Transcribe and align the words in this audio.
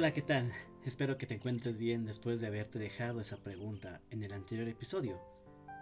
Hola, 0.00 0.14
¿qué 0.14 0.22
tal? 0.22 0.50
Espero 0.86 1.18
que 1.18 1.26
te 1.26 1.34
encuentres 1.34 1.76
bien 1.76 2.06
después 2.06 2.40
de 2.40 2.46
haberte 2.46 2.78
dejado 2.78 3.20
esa 3.20 3.36
pregunta 3.36 4.00
en 4.08 4.22
el 4.22 4.32
anterior 4.32 4.66
episodio. 4.66 5.20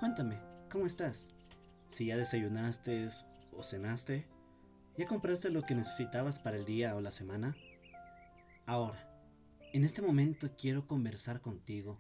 Cuéntame, 0.01 0.41
¿cómo 0.73 0.87
estás? 0.87 1.35
Si 1.87 2.07
ya 2.07 2.17
desayunaste 2.17 3.07
o 3.53 3.63
cenaste, 3.63 4.27
¿ya 4.97 5.07
compraste 5.07 5.51
lo 5.51 5.63
que 5.63 5.77
necesitabas 5.77 6.41
para 6.41 6.57
el 6.57 6.65
día 6.65 6.97
o 6.97 7.01
la 7.01 7.13
semana? 7.13 7.57
Ahora, 8.67 9.09
en 9.73 9.85
este 9.85 10.03
momento 10.03 10.49
quiero 10.61 10.89
conversar 10.89 11.41
contigo 11.41 11.97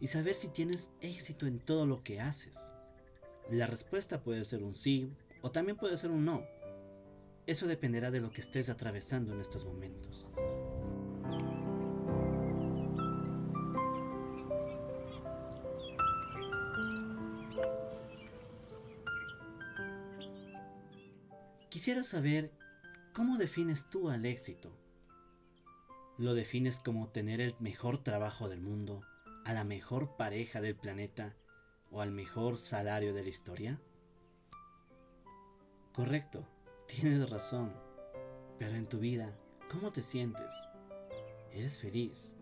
y 0.00 0.08
saber 0.08 0.34
si 0.34 0.48
tienes 0.48 0.90
éxito 1.00 1.46
en 1.46 1.58
todo 1.58 1.86
lo 1.86 2.02
que 2.02 2.20
haces. 2.20 2.74
La 3.48 3.66
respuesta 3.66 4.22
puede 4.22 4.44
ser 4.44 4.62
un 4.62 4.74
sí 4.74 5.10
o 5.40 5.50
también 5.50 5.78
puede 5.78 5.96
ser 5.96 6.10
un 6.10 6.26
no. 6.26 6.44
Eso 7.46 7.66
dependerá 7.66 8.10
de 8.10 8.20
lo 8.20 8.30
que 8.30 8.42
estés 8.42 8.68
atravesando 8.68 9.32
en 9.32 9.40
estos 9.40 9.64
momentos. 9.64 10.28
Quisiera 21.78 22.02
saber 22.02 22.50
cómo 23.12 23.38
defines 23.38 23.88
tú 23.88 24.10
al 24.10 24.26
éxito. 24.26 24.76
¿Lo 26.16 26.34
defines 26.34 26.80
como 26.80 27.10
tener 27.10 27.40
el 27.40 27.54
mejor 27.60 28.02
trabajo 28.02 28.48
del 28.48 28.60
mundo, 28.60 29.04
a 29.44 29.52
la 29.52 29.62
mejor 29.62 30.16
pareja 30.16 30.60
del 30.60 30.74
planeta 30.74 31.36
o 31.92 32.00
al 32.00 32.10
mejor 32.10 32.58
salario 32.58 33.14
de 33.14 33.22
la 33.22 33.28
historia? 33.28 33.80
Correcto, 35.92 36.48
tienes 36.88 37.30
razón. 37.30 37.72
Pero 38.58 38.74
en 38.74 38.88
tu 38.88 38.98
vida, 38.98 39.38
¿cómo 39.70 39.92
te 39.92 40.02
sientes? 40.02 40.52
¿Eres 41.52 41.78
feliz? 41.78 42.34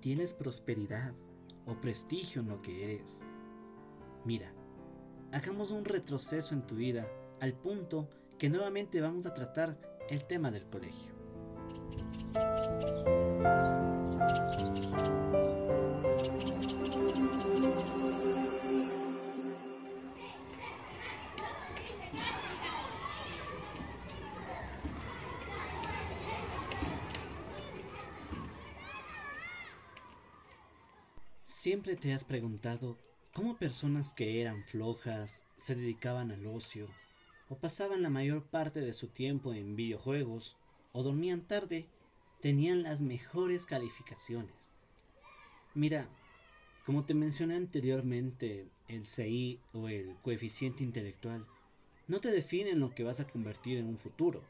¿Tienes 0.00 0.32
prosperidad 0.32 1.12
o 1.66 1.78
prestigio 1.82 2.40
en 2.40 2.48
lo 2.48 2.62
que 2.62 2.82
eres? 2.82 3.26
Mira, 4.24 4.54
hagamos 5.32 5.70
un 5.70 5.84
retroceso 5.84 6.54
en 6.54 6.66
tu 6.66 6.76
vida 6.76 7.06
al 7.42 7.52
punto 7.52 8.08
que 8.44 8.50
nuevamente 8.50 9.00
vamos 9.00 9.24
a 9.24 9.32
tratar 9.32 9.74
el 10.10 10.22
tema 10.26 10.50
del 10.50 10.66
colegio. 10.66 11.14
¿Siempre 31.42 31.96
te 31.96 32.12
has 32.12 32.24
preguntado 32.24 32.98
cómo 33.32 33.56
personas 33.56 34.12
que 34.12 34.42
eran 34.42 34.64
flojas 34.64 35.46
se 35.56 35.74
dedicaban 35.74 36.30
al 36.30 36.46
ocio 36.46 36.90
o 37.48 37.56
pasaban 37.56 38.02
la 38.02 38.10
mayor 38.10 38.42
parte 38.44 38.80
de 38.80 38.92
su 38.92 39.08
tiempo 39.08 39.52
en 39.52 39.76
videojuegos 39.76 40.56
o 40.92 41.02
dormían 41.02 41.42
tarde 41.42 41.86
tenían 42.40 42.82
las 42.82 43.02
mejores 43.02 43.66
calificaciones? 43.66 44.72
Mira, 45.74 46.08
como 46.84 47.04
te 47.04 47.14
mencioné 47.14 47.56
anteriormente, 47.56 48.66
el 48.88 49.06
CI 49.06 49.58
o 49.72 49.88
el 49.88 50.16
coeficiente 50.22 50.84
intelectual 50.84 51.46
no 52.06 52.20
te 52.20 52.30
definen 52.30 52.80
lo 52.80 52.94
que 52.94 53.04
vas 53.04 53.20
a 53.20 53.26
convertir 53.26 53.78
en 53.78 53.86
un 53.86 53.98
futuro. 53.98 54.42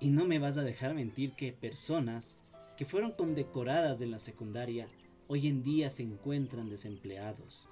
Y 0.00 0.10
no 0.10 0.24
me 0.24 0.38
vas 0.38 0.58
a 0.58 0.62
dejar 0.62 0.94
mentir 0.94 1.34
que 1.34 1.52
personas 1.52 2.40
que 2.76 2.84
fueron 2.84 3.12
condecoradas 3.12 4.00
en 4.00 4.10
la 4.10 4.18
secundaria 4.18 4.88
hoy 5.28 5.46
en 5.46 5.62
día 5.62 5.90
se 5.90 6.02
encuentran 6.02 6.68
desempleados 6.68 7.68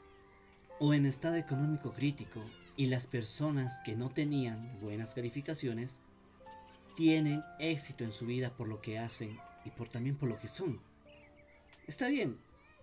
o 0.78 0.94
en 0.94 1.06
estado 1.06 1.34
económico 1.34 1.92
crítico 1.92 2.40
y 2.78 2.87
las 2.87 3.09
personas 3.09 3.81
que 3.81 3.97
no 3.97 4.09
tenían 4.09 4.78
buenas 4.81 5.12
calificaciones 5.12 6.03
tienen 6.94 7.43
éxito 7.59 8.05
en 8.05 8.12
su 8.12 8.25
vida 8.25 8.56
por 8.56 8.69
lo 8.69 8.81
que 8.81 9.00
hacen 9.00 9.37
y 9.65 9.71
por 9.71 9.89
también 9.89 10.16
por 10.16 10.28
lo 10.28 10.39
que 10.39 10.47
son. 10.47 10.81
Está 11.89 12.06
bien, 12.06 12.39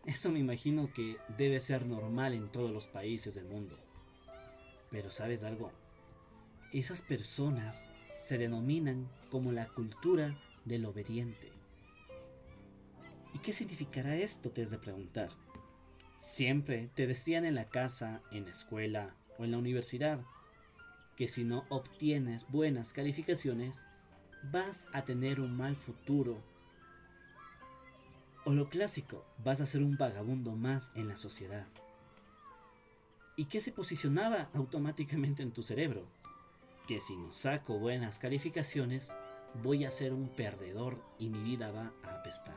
eso 0.05 0.29
me 0.31 0.39
imagino 0.39 0.91
que 0.91 1.15
debe 1.37 1.61
ser 1.61 1.85
normal 1.85 2.33
en 2.33 2.51
todos 2.51 2.71
los 2.71 2.87
países 2.87 3.35
del 3.35 3.45
mundo. 3.45 3.79
Pero 4.91 5.09
¿sabes 5.09 5.45
algo? 5.45 5.71
Esas 6.73 7.01
personas 7.01 7.89
se 8.17 8.37
denominan 8.37 9.09
como 9.31 9.53
la 9.53 9.65
cultura 9.69 10.37
del 10.65 10.83
obediente. 10.83 11.53
¿Y 13.33 13.37
qué 13.37 13.53
significará 13.53 14.13
esto? 14.17 14.51
Te 14.51 14.61
has 14.61 14.71
de 14.71 14.77
preguntar. 14.77 15.29
Siempre 16.17 16.89
te 16.93 17.07
decían 17.07 17.45
en 17.45 17.55
la 17.55 17.69
casa, 17.69 18.21
en 18.31 18.43
la 18.43 18.51
escuela 18.51 19.15
o 19.37 19.43
en 19.43 19.51
la 19.51 19.57
universidad 19.57 20.19
que 21.15 21.27
si 21.27 21.43
no 21.43 21.65
obtienes 21.69 22.47
buenas 22.49 22.93
calificaciones, 22.93 23.85
vas 24.51 24.87
a 24.93 25.05
tener 25.05 25.39
un 25.39 25.55
mal 25.55 25.75
futuro. 25.75 26.41
O 28.43 28.53
lo 28.53 28.69
clásico, 28.69 29.25
vas 29.43 29.61
a 29.61 29.65
ser 29.65 29.81
un 29.81 29.97
vagabundo 29.97 30.55
más 30.55 30.91
en 30.95 31.07
la 31.07 31.17
sociedad. 31.17 31.67
¿Y 33.37 33.45
qué 33.45 33.59
se 33.59 33.71
posicionaba 33.71 34.49
automáticamente 34.53 35.41
en 35.41 35.51
tu 35.51 35.63
cerebro? 35.63 36.05
Que 36.87 36.99
si 36.99 37.15
no 37.15 37.31
saco 37.31 37.79
buenas 37.79 38.19
calificaciones, 38.19 39.15
voy 39.63 39.85
a 39.85 39.91
ser 39.91 40.13
un 40.13 40.29
perdedor 40.29 41.01
y 41.17 41.29
mi 41.29 41.41
vida 41.41 41.71
va 41.71 41.93
a 42.03 42.13
apestar. 42.19 42.55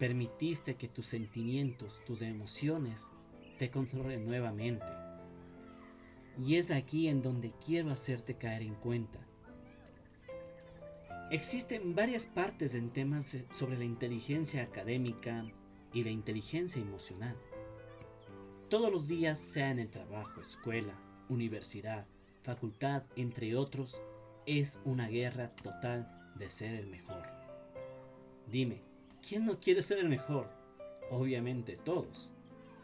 Permitiste 0.00 0.76
que 0.76 0.88
tus 0.88 1.06
sentimientos, 1.08 2.00
tus 2.06 2.22
emociones 2.22 3.12
te 3.58 3.70
controlen 3.70 4.24
nuevamente. 4.24 4.86
Y 6.42 6.56
es 6.56 6.70
aquí 6.70 7.08
en 7.08 7.20
donde 7.20 7.52
quiero 7.64 7.90
hacerte 7.90 8.38
caer 8.38 8.62
en 8.62 8.76
cuenta. 8.76 9.20
Existen 11.30 11.94
varias 11.94 12.26
partes 12.28 12.74
en 12.74 12.88
temas 12.88 13.36
sobre 13.50 13.76
la 13.76 13.84
inteligencia 13.84 14.62
académica 14.62 15.44
y 15.92 16.02
la 16.02 16.10
inteligencia 16.10 16.80
emocional. 16.80 17.36
Todos 18.70 18.90
los 18.90 19.06
días, 19.06 19.38
sea 19.38 19.70
en 19.70 19.80
el 19.80 19.90
trabajo, 19.90 20.40
escuela, 20.40 20.98
universidad, 21.28 22.06
facultad, 22.42 23.02
entre 23.16 23.54
otros, 23.54 24.00
es 24.46 24.80
una 24.86 25.08
guerra 25.08 25.54
total 25.56 26.32
de 26.36 26.48
ser 26.48 26.72
el 26.72 26.86
mejor. 26.86 27.28
Dime, 28.50 28.89
¿quién 29.26 29.46
no 29.46 29.60
quiere 29.60 29.82
ser 29.82 29.98
el 29.98 30.08
mejor? 30.08 30.48
Obviamente 31.10 31.76
todos. 31.76 32.32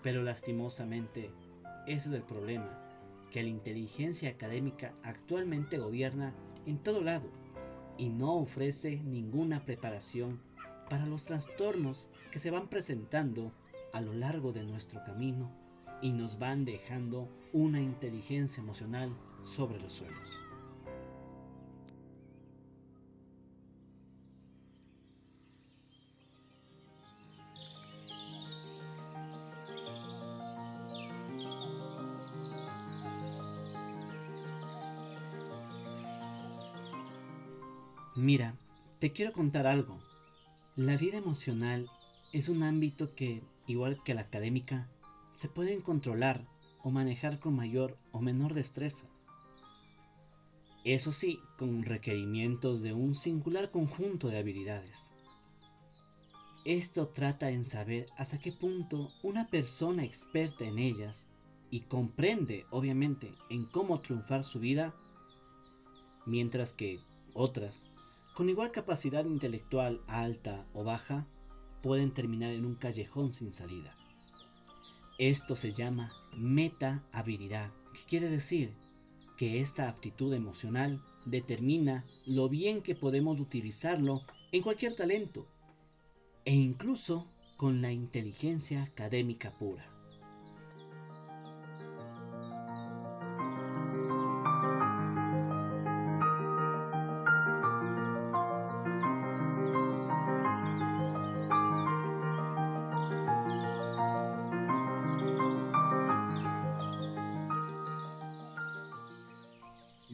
Pero 0.02 0.22
lastimosamente, 0.22 1.30
ese 1.86 2.08
es 2.08 2.14
el 2.14 2.22
problema, 2.22 2.82
que 3.30 3.42
la 3.42 3.48
inteligencia 3.48 4.30
académica 4.30 4.94
actualmente 5.02 5.78
gobierna 5.78 6.34
en 6.66 6.78
todo 6.78 7.02
lado 7.02 7.28
y 7.98 8.08
no 8.08 8.36
ofrece 8.36 9.02
ninguna 9.02 9.60
preparación 9.60 10.40
para 10.88 11.06
los 11.06 11.24
trastornos 11.24 12.08
que 12.30 12.38
se 12.38 12.50
van 12.50 12.68
presentando 12.68 13.52
a 13.92 14.00
lo 14.00 14.12
largo 14.12 14.52
de 14.52 14.62
nuestro 14.62 15.02
camino 15.04 15.50
y 16.02 16.12
nos 16.12 16.38
van 16.38 16.64
dejando 16.64 17.28
una 17.52 17.80
inteligencia 17.80 18.62
emocional 18.62 19.10
sobre 19.44 19.80
los 19.80 19.94
suelos. 19.94 20.34
Mira, 38.16 38.56
te 38.98 39.12
quiero 39.12 39.34
contar 39.34 39.66
algo. 39.66 40.00
La 40.74 40.96
vida 40.96 41.18
emocional 41.18 41.90
es 42.32 42.48
un 42.48 42.62
ámbito 42.62 43.14
que, 43.14 43.42
igual 43.66 44.02
que 44.02 44.14
la 44.14 44.22
académica, 44.22 44.88
se 45.34 45.50
pueden 45.50 45.82
controlar 45.82 46.48
o 46.82 46.90
manejar 46.90 47.38
con 47.38 47.54
mayor 47.54 47.98
o 48.12 48.22
menor 48.22 48.54
destreza. 48.54 49.06
Eso 50.82 51.12
sí, 51.12 51.40
con 51.58 51.82
requerimientos 51.82 52.80
de 52.80 52.94
un 52.94 53.14
singular 53.14 53.70
conjunto 53.70 54.28
de 54.28 54.38
habilidades. 54.38 55.12
Esto 56.64 57.08
trata 57.08 57.50
en 57.50 57.66
saber 57.66 58.06
hasta 58.16 58.40
qué 58.40 58.50
punto 58.50 59.12
una 59.22 59.50
persona 59.50 60.04
experta 60.04 60.64
en 60.64 60.78
ellas 60.78 61.28
y 61.70 61.80
comprende, 61.80 62.64
obviamente, 62.70 63.34
en 63.50 63.66
cómo 63.66 64.00
triunfar 64.00 64.42
su 64.42 64.58
vida, 64.58 64.94
mientras 66.24 66.72
que 66.72 66.98
otras, 67.34 67.86
con 68.36 68.50
igual 68.50 68.70
capacidad 68.70 69.24
intelectual 69.24 70.02
alta 70.08 70.66
o 70.74 70.84
baja, 70.84 71.26
pueden 71.82 72.12
terminar 72.12 72.52
en 72.52 72.66
un 72.66 72.74
callejón 72.74 73.32
sin 73.32 73.50
salida. 73.50 73.96
Esto 75.18 75.56
se 75.56 75.70
llama 75.70 76.12
meta 76.36 77.02
habilidad, 77.12 77.72
que 77.94 78.00
quiere 78.06 78.28
decir 78.28 78.74
que 79.38 79.62
esta 79.62 79.88
aptitud 79.88 80.34
emocional 80.34 81.02
determina 81.24 82.04
lo 82.26 82.50
bien 82.50 82.82
que 82.82 82.94
podemos 82.94 83.40
utilizarlo 83.40 84.22
en 84.52 84.62
cualquier 84.62 84.94
talento 84.94 85.46
e 86.44 86.52
incluso 86.52 87.26
con 87.56 87.80
la 87.80 87.90
inteligencia 87.90 88.82
académica 88.82 89.50
pura. 89.50 89.95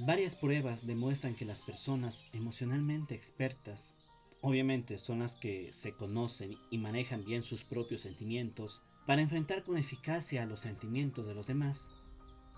Varias 0.04 0.34
pruebas 0.34 0.84
demuestran 0.84 1.36
que 1.36 1.44
las 1.44 1.62
personas 1.62 2.26
emocionalmente 2.32 3.14
expertas, 3.14 3.94
obviamente 4.40 4.98
son 4.98 5.20
las 5.20 5.36
que 5.36 5.72
se 5.72 5.92
conocen 5.92 6.58
y 6.70 6.78
manejan 6.78 7.24
bien 7.24 7.44
sus 7.44 7.62
propios 7.62 8.00
sentimientos 8.00 8.82
para 9.06 9.22
enfrentar 9.22 9.62
con 9.62 9.78
eficacia 9.78 10.44
los 10.44 10.58
sentimientos 10.58 11.24
de 11.28 11.36
los 11.36 11.46
demás, 11.46 11.92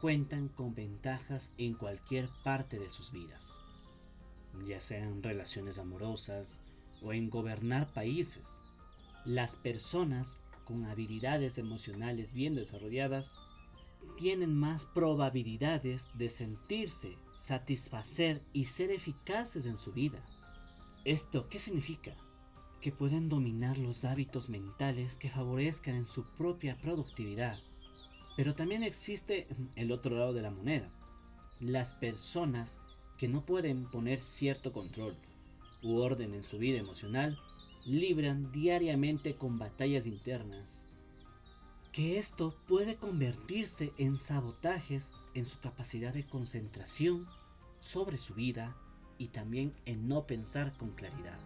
cuentan 0.00 0.48
con 0.48 0.74
ventajas 0.74 1.52
en 1.58 1.74
cualquier 1.74 2.30
parte 2.44 2.78
de 2.78 2.88
sus 2.88 3.12
vidas, 3.12 3.60
ya 4.66 4.80
sean 4.80 5.22
relaciones 5.22 5.78
amorosas 5.78 6.62
o 7.02 7.12
en 7.12 7.28
gobernar 7.28 7.92
países. 7.92 8.62
Las 9.26 9.56
personas 9.56 10.40
con 10.64 10.86
habilidades 10.86 11.58
emocionales 11.58 12.32
bien 12.32 12.54
desarrolladas 12.54 13.36
tienen 14.16 14.58
más 14.58 14.84
probabilidades 14.86 16.10
de 16.14 16.28
sentirse, 16.28 17.18
satisfacer 17.36 18.42
y 18.52 18.66
ser 18.66 18.90
eficaces 18.90 19.66
en 19.66 19.78
su 19.78 19.92
vida. 19.92 20.24
¿Esto 21.04 21.48
qué 21.48 21.58
significa? 21.58 22.16
Que 22.80 22.92
pueden 22.92 23.28
dominar 23.28 23.78
los 23.78 24.04
hábitos 24.04 24.50
mentales 24.50 25.16
que 25.16 25.30
favorezcan 25.30 25.94
en 25.96 26.06
su 26.06 26.24
propia 26.36 26.78
productividad. 26.80 27.58
Pero 28.36 28.54
también 28.54 28.82
existe 28.82 29.46
el 29.76 29.92
otro 29.92 30.16
lado 30.16 30.32
de 30.32 30.42
la 30.42 30.50
moneda. 30.50 30.88
Las 31.60 31.94
personas 31.94 32.80
que 33.16 33.28
no 33.28 33.44
pueden 33.44 33.90
poner 33.90 34.20
cierto 34.20 34.72
control 34.72 35.16
u 35.82 35.98
orden 35.98 36.34
en 36.34 36.44
su 36.44 36.58
vida 36.58 36.78
emocional 36.78 37.38
libran 37.84 38.50
diariamente 38.50 39.36
con 39.36 39.58
batallas 39.58 40.06
internas 40.06 40.93
que 41.94 42.18
esto 42.18 42.56
puede 42.66 42.96
convertirse 42.96 43.92
en 43.98 44.16
sabotajes 44.16 45.14
en 45.34 45.46
su 45.46 45.60
capacidad 45.60 46.12
de 46.12 46.26
concentración 46.26 47.28
sobre 47.78 48.18
su 48.18 48.34
vida 48.34 48.76
y 49.16 49.28
también 49.28 49.72
en 49.86 50.08
no 50.08 50.26
pensar 50.26 50.76
con 50.76 50.90
claridad. 50.90 51.38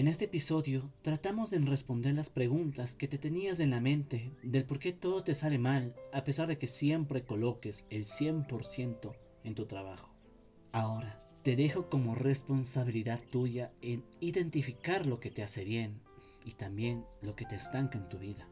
En 0.00 0.08
este 0.08 0.24
episodio 0.24 0.90
tratamos 1.02 1.50
de 1.50 1.58
responder 1.58 2.14
las 2.14 2.30
preguntas 2.30 2.94
que 2.94 3.06
te 3.06 3.18
tenías 3.18 3.60
en 3.60 3.68
la 3.68 3.82
mente 3.82 4.32
del 4.42 4.64
por 4.64 4.78
qué 4.78 4.94
todo 4.94 5.22
te 5.22 5.34
sale 5.34 5.58
mal 5.58 5.94
a 6.14 6.24
pesar 6.24 6.48
de 6.48 6.56
que 6.56 6.68
siempre 6.68 7.26
coloques 7.26 7.84
el 7.90 8.06
100% 8.06 9.14
en 9.44 9.54
tu 9.54 9.66
trabajo. 9.66 10.08
Ahora, 10.72 11.22
te 11.42 11.54
dejo 11.54 11.90
como 11.90 12.14
responsabilidad 12.14 13.20
tuya 13.30 13.72
en 13.82 14.02
identificar 14.20 15.04
lo 15.04 15.20
que 15.20 15.30
te 15.30 15.42
hace 15.42 15.64
bien 15.64 16.00
y 16.46 16.52
también 16.52 17.04
lo 17.20 17.36
que 17.36 17.44
te 17.44 17.56
estanca 17.56 17.98
en 17.98 18.08
tu 18.08 18.16
vida. 18.16 18.48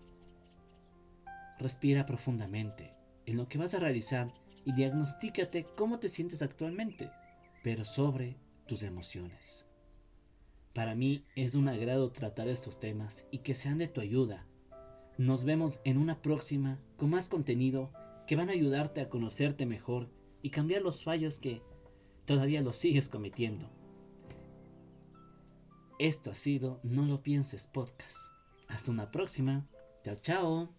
Respira 1.59 2.05
profundamente 2.05 2.93
en 3.25 3.39
lo 3.39 3.49
que 3.49 3.56
vas 3.56 3.73
a 3.73 3.81
realizar 3.81 4.35
y 4.67 4.75
diagnostícate 4.75 5.67
cómo 5.79 5.99
te 5.99 6.11
sientes 6.11 6.43
actualmente, 6.43 7.11
pero 7.62 7.87
sobre 7.87 8.37
tus 8.67 8.83
emociones. 8.83 9.68
Para 10.78 10.94
mí 10.94 11.25
es 11.34 11.56
un 11.56 11.66
agrado 11.66 12.12
tratar 12.12 12.46
estos 12.46 12.78
temas 12.78 13.26
y 13.32 13.38
que 13.38 13.56
sean 13.56 13.78
de 13.78 13.88
tu 13.88 14.00
ayuda. 14.00 14.46
Nos 15.16 15.44
vemos 15.44 15.80
en 15.84 15.98
una 15.98 16.22
próxima 16.22 16.78
con 16.96 17.10
más 17.10 17.28
contenido 17.28 17.92
que 18.28 18.36
van 18.36 18.48
a 18.48 18.52
ayudarte 18.52 19.00
a 19.00 19.08
conocerte 19.08 19.66
mejor 19.66 20.08
y 20.40 20.50
cambiar 20.50 20.82
los 20.82 21.02
fallos 21.02 21.40
que 21.40 21.62
todavía 22.26 22.62
los 22.62 22.76
sigues 22.76 23.08
cometiendo. 23.08 23.69
Esto 25.98 26.30
ha 26.30 26.36
sido 26.36 26.78
No 26.84 27.06
lo 27.06 27.25
pienses 27.25 27.66
podcast. 27.66 28.32
Hasta 28.69 28.92
una 28.92 29.10
próxima. 29.10 29.66
Chao, 30.04 30.14
chao. 30.14 30.77